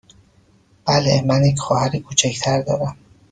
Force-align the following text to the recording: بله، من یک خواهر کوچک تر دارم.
بله، 0.87 1.21
من 1.21 1.45
یک 1.45 1.59
خواهر 1.59 1.97
کوچک 1.99 2.39
تر 2.39 2.61
دارم. 2.61 2.97